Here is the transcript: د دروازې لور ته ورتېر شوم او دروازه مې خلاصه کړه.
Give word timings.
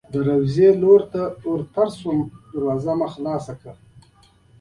د 0.07 0.07
دروازې 0.13 0.67
لور 0.81 1.01
ته 1.13 1.21
ورتېر 1.51 1.89
شوم 1.99 2.17
او 2.23 2.29
دروازه 2.53 2.93
مې 2.99 3.07
خلاصه 3.13 3.53
کړه. 3.59 3.73